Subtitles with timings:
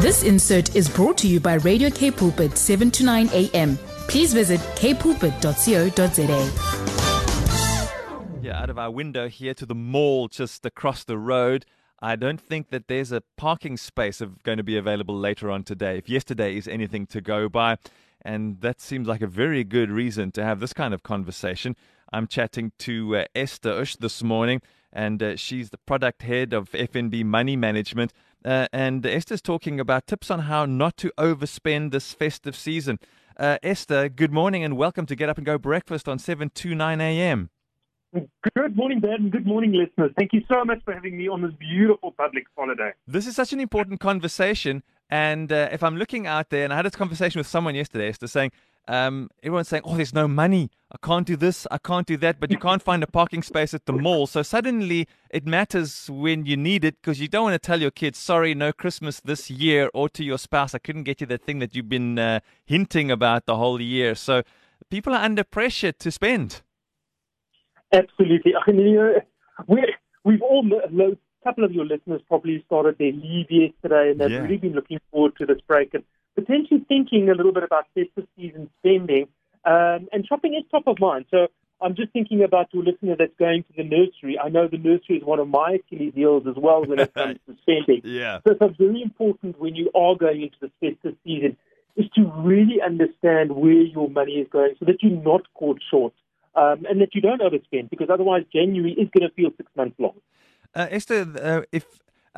[0.00, 3.76] This insert is brought to you by Radio K Pulpit 7 to 9 a.m.
[4.08, 6.50] Please visit kpulpit.co.za.
[8.40, 11.66] Yeah, out of our window here to the mall just across the road.
[12.00, 15.64] I don't think that there's a parking space of, going to be available later on
[15.64, 15.98] today.
[15.98, 17.76] If yesterday is anything to go by,
[18.22, 21.74] and that seems like a very good reason to have this kind of conversation.
[22.12, 24.62] I'm chatting to uh, Ester Ochse this morning,
[24.92, 28.12] and uh, she's the product head of FNB Money Management.
[28.44, 32.98] Uh, and Ester's talking about tips on how not to overspend this festive season.
[33.36, 36.74] Uh, Ester, good morning and welcome to Get Up and Go Breakfast on 7 to
[36.74, 37.50] 9 a.m.
[38.14, 40.12] Good morning, Ben, and good morning, listeners.
[40.16, 42.92] Thank you so much for having me on this beautiful public holiday.
[43.06, 44.82] This is such an important conversation.
[45.10, 48.08] And uh, if I'm looking out there, and I had this conversation with someone yesterday,
[48.08, 48.52] Ester, saying,
[48.88, 50.70] um, everyone's saying, oh, there's no money.
[50.90, 51.66] I can't do this.
[51.70, 52.40] I can't do that.
[52.40, 54.26] But you can't find a parking space at the mall.
[54.26, 57.90] So suddenly it matters when you need it because you don't want to tell your
[57.90, 61.44] kids, sorry, no Christmas this year, or to your spouse, I couldn't get you that
[61.44, 64.14] thing that you've been uh, hinting about the whole year.
[64.14, 64.42] So
[64.90, 66.62] people are under pressure to spend.
[67.92, 68.54] Absolutely.
[68.54, 69.14] I mean, you know,
[69.66, 74.30] we we've all, a couple of your listeners probably started their leave yesterday and they've
[74.30, 74.38] Yeah.
[74.40, 78.26] really been looking forward to this break and potentially thinking a little bit about festive
[78.36, 79.28] season spending.
[79.64, 81.26] Um, and shopping is top of mind.
[81.30, 81.48] So
[81.80, 84.38] I'm just thinking about your listener that's going to the nursery.
[84.38, 87.38] I know the nursery is one of my Achilles heels as well when it comes
[87.46, 88.02] to spending.
[88.04, 88.40] Yeah.
[88.46, 91.56] So it's very important when you are going into the festive season
[91.96, 96.14] is to really understand where your money is going so that you're not caught short
[96.54, 99.96] um, and that you don't overspend because otherwise January is going to feel six months
[99.98, 100.14] long.
[100.74, 101.84] Uh, Ester, uh, if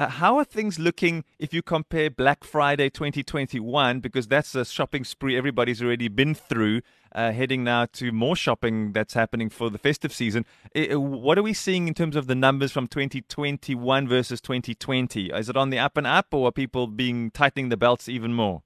[0.00, 5.04] uh, how are things looking if you compare Black Friday 2021 because that's a shopping
[5.04, 6.80] spree everybody's already been through,
[7.14, 10.46] uh, heading now to more shopping that's happening for the festive season.
[10.74, 15.26] Uh, what are we seeing in terms of the numbers from 2021 versus 2020?
[15.26, 18.32] Is it on the up and up, or are people being tightening the belts even
[18.32, 18.62] more?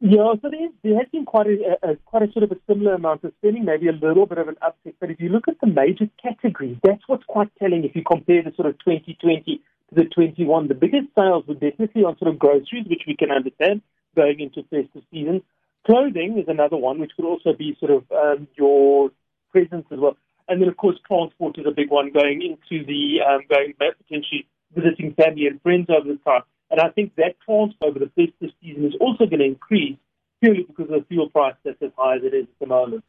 [0.00, 2.94] Yeah, so there, there has been quite a, a quite a sort of a similar
[2.94, 4.94] amount of spending, maybe a little bit of an uptick.
[4.98, 7.84] But if you look at the major categories, that's what's quite telling.
[7.84, 9.62] If you compare the sort of 2020 to
[9.94, 13.82] the 21, the biggest sales were definitely on sort of groceries, which we can understand
[14.16, 15.42] going into festive season.
[15.86, 19.10] Clothing is another one, which could also be sort of um, your
[19.50, 20.16] presents as well.
[20.48, 23.98] And then, of course, transport is a big one going into the um, going back,
[23.98, 26.42] potentially visiting family and friends over the time.
[26.70, 29.98] And I think that transfer over the festive season is also going to increase
[30.40, 33.04] purely because of the fuel price that's as high as it is at the moment.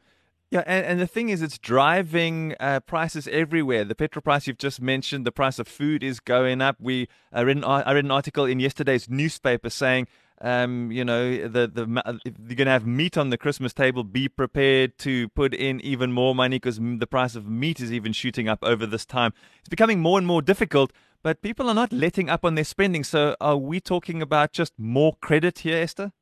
[0.54, 3.84] Yeah, and, and the thing is, it's driving uh, prices everywhere.
[3.84, 6.76] The petrol price you've just mentioned, the price of food is going up.
[6.78, 10.06] We I read an, I read an article in yesterday's newspaper saying,
[10.40, 14.04] um, you know, the the if you're going to have meat on the Christmas table,
[14.04, 18.12] be prepared to put in even more money because the price of meat is even
[18.12, 19.32] shooting up over this time.
[19.58, 20.92] It's becoming more and more difficult.
[21.24, 23.02] But people are not letting up on their spending.
[23.02, 26.12] So, are we talking about just more credit here, Ester?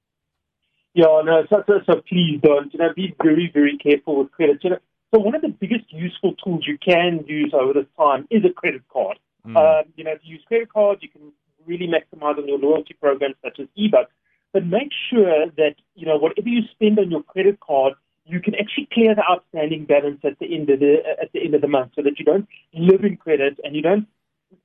[0.95, 2.73] Yeah, no, so, so, so please don't.
[2.73, 4.63] You know, be very, very careful with credit.
[4.63, 4.79] You know,
[5.15, 8.53] so one of the biggest useful tools you can use over this time is a
[8.53, 9.19] credit card.
[9.47, 9.57] Mm.
[9.57, 11.33] Um, you know, if you use credit cards, you can
[11.67, 14.13] really maximize on your loyalty programs such as eBucks.
[14.53, 17.95] But make sure that, you know, whatever you spend on your credit card,
[18.27, 21.55] you can actually clear the outstanding balance at the end of the at the end
[21.55, 24.07] of the month so that you don't live in credit and you don't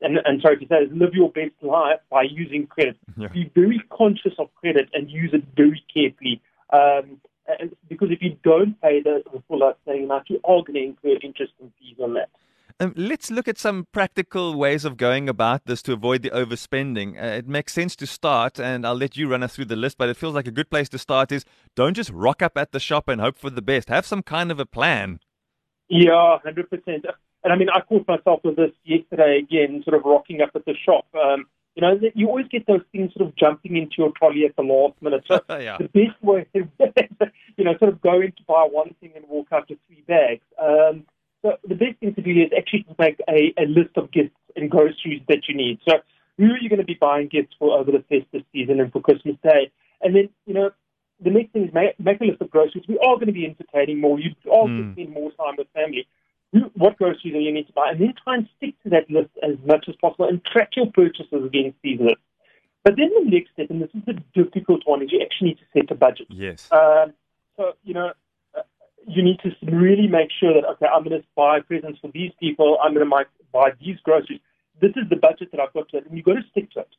[0.02, 2.98] and, and sorry to say, live your best life by using credit.
[3.16, 3.28] Yeah.
[3.30, 6.42] Be very conscious of credit and use it very carefully.
[6.72, 7.20] Um,
[7.88, 11.18] because if you don't pay the, the full outstanding amount, you are going to incur
[11.24, 12.30] interest and fees on that.
[12.80, 17.18] Um, let's look at some practical ways of going about this to avoid the overspending.
[17.19, 19.98] Uh, it makes sense to start, and I'll let you run us through the list,
[19.98, 21.44] but it feels like a good place to start is
[21.75, 23.90] don't just rock up at the shop and hope for the best.
[23.90, 25.19] Have some kind of a plan.
[25.90, 27.06] Yeah, hundred percent.
[27.47, 30.66] And I mean, I caught myself with this yesterday again, sort of rocking up at
[30.66, 31.06] the shop.
[31.16, 34.53] Um, you know, you always get those things sort of jumping into your trolley at
[34.58, 35.24] the last minute.
[35.30, 35.78] So yeah.
[35.78, 36.66] the best way, is,
[37.56, 40.03] you know, sort of go in to buy one thing and walk out with three
[40.06, 40.44] bags.
[40.62, 41.06] Um,
[41.41, 44.36] so the best thing to do is actually to make a, a list of gifts
[44.57, 45.80] and groceries that you need.
[45.88, 46.00] So
[46.38, 49.00] who are you going to be buying gifts for over the festive season and for
[49.00, 49.72] Christmas Day?
[50.01, 50.72] And then, you know,
[51.24, 52.83] the next thing is make, make a list of groceries.
[52.89, 54.19] We are going to be entertaining more.
[54.19, 54.95] You are going Mm.
[54.95, 56.07] to spend more time with family.
[56.52, 57.92] What groceries do you need to buy?
[57.92, 60.88] And then try and stick to that list as much as possible and track your
[60.88, 62.22] purchases against these lists.
[62.84, 65.58] But then the next step, and this is the difficult one, is you actually need
[65.58, 66.28] to set a budget.
[66.30, 66.70] Yes.
[66.72, 67.14] Um,
[67.58, 68.14] so, you know,
[68.58, 68.62] uh,
[69.06, 72.32] you need to really make sure that, okay, I'm going to buy presents for these
[72.40, 72.78] people.
[72.82, 74.40] I'm going to buy these groceries.
[74.80, 76.94] This is the budget that I've got to and you've got to stick to it.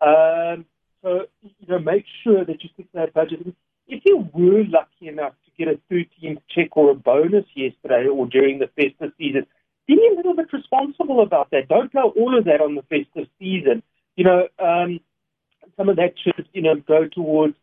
[0.00, 0.64] Um,
[1.02, 3.40] so, you know, make sure that you stick to that budget.
[3.86, 6.13] If you were lucky enough to get a 13th
[6.54, 9.46] check or a bonus yesterday or during the festive season,
[9.86, 11.68] be a little bit responsible about that.
[11.68, 13.82] Don't blow all of that on the festive season.
[14.16, 15.00] you know, um,
[15.76, 17.54] some of that should, you know, go towards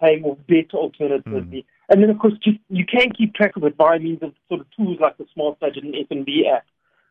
[0.00, 1.58] paying off debt alternatively.
[1.58, 1.64] Mm.
[1.88, 4.60] And then, of course, just, you can keep track of it by means of sort
[4.60, 6.66] of tools like the Smart Budget and FNB app.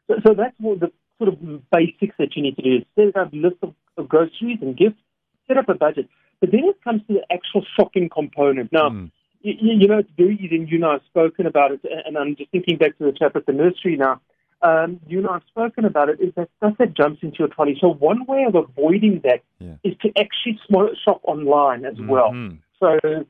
[0.08, 2.86] So, so that's what the sort of basics that you need to do.
[2.96, 5.00] Set up a list of, of groceries and gifts,
[5.48, 6.08] set up a budget.
[6.42, 8.72] But then it comes to the actual shopping component.
[8.72, 9.12] Now, mm.
[9.45, 12.18] You, you, know, it's very easy, and you and I have spoken about it, and
[12.18, 14.21] I'm just thinking back to the chap at the nursery now.
[14.62, 17.50] Um, you and I have spoken about it, is that stuff that jumps into your
[17.50, 17.77] trolley.
[17.80, 19.75] So one way of avoiding that yeah.
[19.83, 20.59] is to actually
[21.03, 22.07] shop online as mm-hmm.
[22.07, 22.33] well.
[22.80, 23.25] So,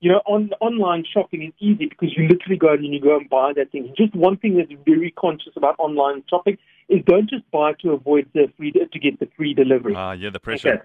[0.00, 3.28] you know, on online shopping is easy because you literally go and you go and
[3.30, 3.94] buy that thing.
[3.96, 6.58] Just one thing that's very conscious about online shopping
[6.88, 9.94] is don't just buy to avoid the free to get the free delivery.
[9.96, 10.84] Ah, uh, yeah, the pressure.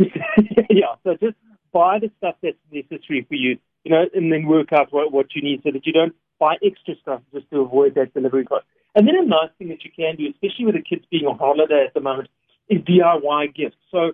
[0.00, 0.20] Okay.
[0.70, 1.36] yeah, so just
[1.72, 5.26] buy the stuff that's necessary for you, you know, and then work out what, what
[5.36, 8.64] you need so that you don't buy extra stuff just to avoid that delivery cost.
[8.96, 11.38] And then a nice thing that you can do, especially with the kids being on
[11.38, 12.28] holiday at the moment,
[12.68, 13.76] is DIY gifts.
[13.92, 14.10] So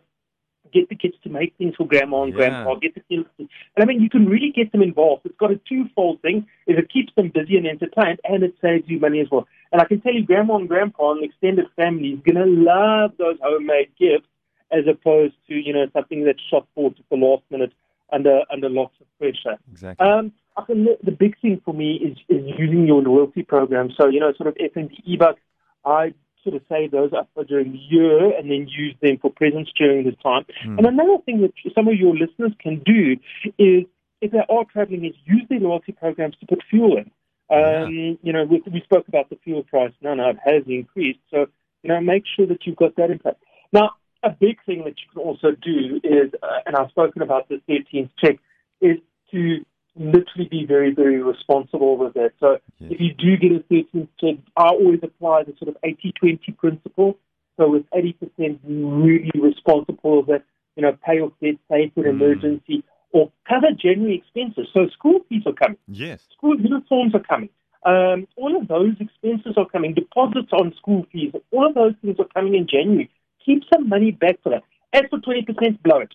[0.75, 2.37] get the kids to make things for grandma and yeah.
[2.37, 2.75] grandpa.
[2.75, 5.23] Get the kids, to, and I mean, you can really get them involved.
[5.25, 8.85] It's got a twofold thing: is it keeps them busy and entertained, and it saves
[8.89, 9.49] you money as well.
[9.73, 13.13] And I can tell you, grandma and grandpa and extended family is going to love
[13.17, 14.29] those homemade gifts
[14.71, 17.73] as opposed to you know something that's shot forward at the last minute
[18.13, 19.59] under under lots of pressure.
[19.71, 20.07] Exactly.
[20.07, 23.91] Um, I think the big thing for me is is using your loyalty program.
[23.99, 25.41] So you know, sort of FNB e-bucks.
[25.85, 26.15] I
[26.45, 29.71] sort of save those up for during the year and then use them for presents
[29.77, 30.45] during this time.
[30.67, 30.79] Mm.
[30.79, 33.17] And another thing that some of your listeners can do
[33.59, 33.85] is,
[34.21, 37.11] if they are traveling, is use their loyalty programs to put fuel in.
[37.51, 38.13] Um, yeah.
[38.23, 39.93] You know, we, we spoke about the fuel price.
[40.01, 41.21] No, no, it has increased.
[41.31, 41.47] So,
[41.83, 43.35] you know, make sure that you've got that in place.
[43.73, 47.49] Now, a big thing that you can also do is, uh, and I've spoken about
[47.49, 48.37] this 13th check,
[48.81, 48.99] is
[49.31, 49.65] to
[49.97, 52.35] literally be very, very responsible with it.
[52.41, 56.57] So if you do get a 13th check, I always apply the sort of 80-20
[56.57, 57.19] principle.
[57.59, 60.45] So with 80% really responsible that,
[60.77, 62.23] you know, pay off debt, pay for an mm.
[62.23, 64.69] emergency, or cover January expenses.
[64.73, 65.77] So school fees are coming.
[65.87, 66.23] Yes.
[66.37, 67.51] School uniforms are coming.
[67.85, 69.93] Um, all of those expenses are coming.
[69.93, 73.11] Deposits on school fees, all of those things are coming in January.
[73.45, 74.63] Keep some money back for that.
[74.93, 76.15] As for 20%, blow it.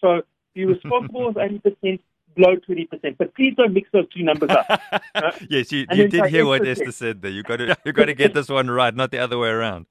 [0.00, 0.22] So
[0.54, 2.00] be responsible with 80%,
[2.34, 3.16] below 20%.
[3.18, 4.80] But please don't mix those two numbers up.
[5.14, 7.30] Uh, yes, you, you did hear what Ester said there.
[7.30, 9.84] You've got, to, you got to get this one right, not the other way around.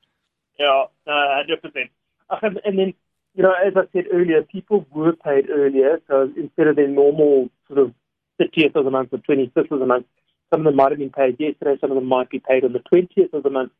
[0.60, 1.90] Yeah, uh, 100%.
[2.30, 2.94] Um, and then,
[3.36, 6.02] you know, as I said earlier, people were paid earlier.
[6.08, 7.94] So instead of their normal sort of
[8.42, 10.08] 30th of the month or 25th of the month,
[10.50, 12.74] some of them might have been paid yesterday, some of them might be paid on
[12.74, 13.72] the 20th of the month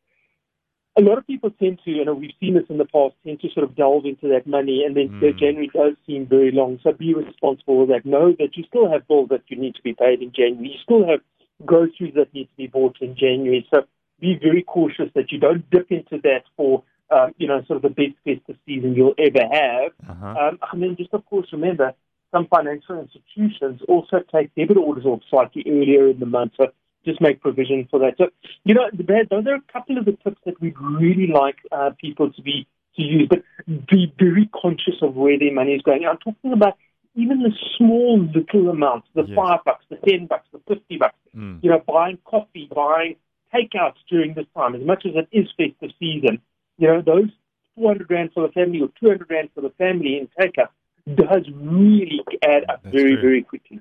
[0.96, 3.40] a lot of people tend to, you know, we've seen this in the past, tend
[3.40, 5.38] to sort of delve into that money, and then mm.
[5.38, 6.78] January does seem very long.
[6.82, 8.04] So be responsible with that.
[8.04, 10.68] Know that you still have bills that you need to be paid in January.
[10.68, 11.20] You still have
[11.64, 13.66] groceries that need to be bought in January.
[13.72, 13.84] So
[14.20, 17.82] be very cautious that you don't dip into that for, uh, you know, sort of
[17.82, 19.92] the best festive season you'll ever have.
[20.08, 20.26] Uh-huh.
[20.26, 21.94] Um, and then just, of course, remember,
[22.32, 26.52] some financial institutions also take debit orders off slightly earlier in the month.
[26.56, 26.66] So
[27.04, 28.14] just make provision for that.
[28.18, 28.28] So,
[28.64, 32.32] you know, those are a couple of the tips that we'd really like uh, people
[32.32, 32.66] to be
[32.96, 33.42] to use, but
[33.86, 36.04] be very conscious of where their money is going.
[36.04, 36.76] I'm talking about
[37.14, 39.36] even the small little amounts, the yes.
[39.36, 41.16] five bucks, the ten bucks, the fifty bucks.
[41.36, 41.62] Mm.
[41.62, 43.16] You know, buying coffee, buying
[43.54, 46.40] takeouts during this time, as much as it is festive season.
[46.78, 47.30] You know, those
[47.76, 50.68] 400 rand for the family or 200 rand for the family in takeout
[51.14, 53.22] does really add up That's very, true.
[53.22, 53.80] very quickly.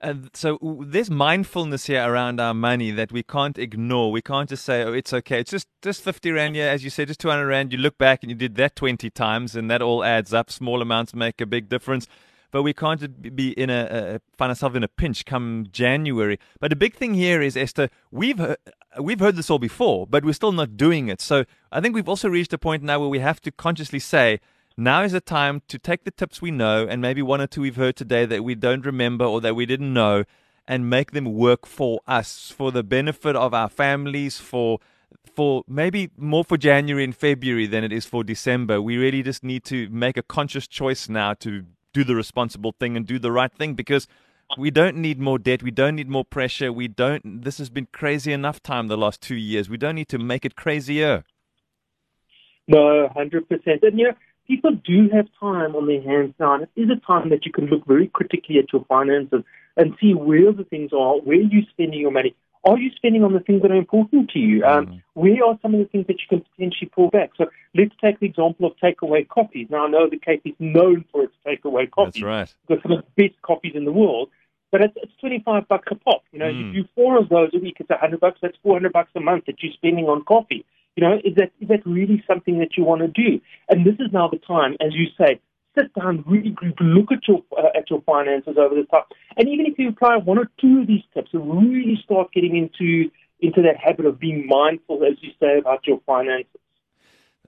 [0.00, 4.12] And so there's mindfulness here around our money that we can't ignore.
[4.12, 5.40] We can't just say, "Oh, it's okay.
[5.40, 8.22] It's just just 50 rand here, as you said, just 200 rand." You look back
[8.22, 10.50] and you did that 20 times, and that all adds up.
[10.50, 12.06] Small amounts make a big difference.
[12.50, 16.38] But we can't be in a, a find ourselves in a pinch come January.
[16.60, 17.90] But the big thing here is Ester.
[18.10, 18.56] We've heard,
[19.00, 21.20] we've heard this all before, but we're still not doing it.
[21.20, 24.40] So I think we've also reached a point now where we have to consciously say,
[24.78, 27.62] now is the time to take the tips we know and maybe one or two
[27.62, 30.24] we've heard today that we don't remember or that we didn't know
[30.68, 34.78] and make them work for us, for the benefit of our families, for
[35.34, 38.80] for maybe more for January and February than it is for December.
[38.80, 42.96] We really just need to make a conscious choice now to do the responsible thing
[42.96, 44.06] and do the right thing because
[44.56, 45.62] we don't need more debt.
[45.62, 46.72] We don't need more pressure.
[46.72, 47.42] We don't.
[47.42, 49.68] This has been crazy enough time the last two years.
[49.68, 51.24] We don't need to make it crazier.
[52.66, 53.82] No, hundred percent.
[53.82, 54.14] And you know,
[54.48, 57.52] people do have time on their hands now, and it is a time that you
[57.52, 59.44] can look very critically at your finances
[59.76, 62.34] and see where the things are, where are you're spending your money.
[62.64, 64.64] Are you spending on the things that are important to you?
[64.64, 65.02] Um, mm.
[65.14, 67.30] Where are some of the things that you can potentially pull back?
[67.36, 69.68] So let's take the example of takeaway coffees.
[69.70, 72.14] Now, I know the Cape is known for its takeaway coffees.
[72.14, 72.54] That's right.
[72.68, 74.30] Got some of the best coffees in the world.
[74.72, 76.24] But it's, it's 25 bucks a pop.
[76.32, 76.74] You know, mm.
[76.74, 78.38] you do four of those a week, it's 100 bucks.
[78.42, 80.66] That's 400 bucks a month that you're spending on coffee
[80.98, 83.40] You know, is that is that really something that you want to do?
[83.68, 85.40] And this is now the time, as you say,
[85.78, 89.04] sit down, really look at your uh, at your finances over the time,
[89.36, 93.12] and even if you apply one or two of these tips, really start getting into
[93.38, 96.60] into that habit of being mindful, as you say, about your finances.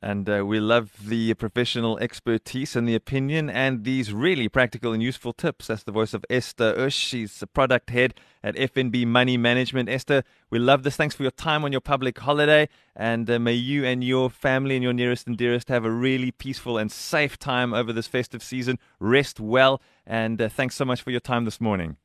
[0.02, 5.02] And uh, we love the professional expertise and the opinion and these really practical and
[5.02, 5.66] useful tips.
[5.66, 6.92] That's the voice of Ester Ochse.
[6.92, 9.90] She's the product head at FNB Money Management.
[9.90, 10.96] Ester, we love this.
[10.96, 12.70] Thanks for your time on your public holiday.
[12.96, 16.30] And uh, may you and your family and your nearest and dearest have a really
[16.30, 18.78] peaceful and safe time over this festive season.
[19.00, 19.82] Rest well.
[20.06, 21.98] And uh, thanks so much for your time this morning.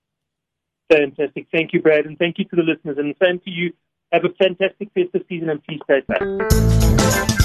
[0.91, 1.47] Fantastic.
[1.49, 2.05] Thank you, Brad.
[2.05, 2.97] And thank you to the listeners.
[2.97, 3.71] And same to you.
[4.11, 7.44] Have a fantastic festive season and please stay safe.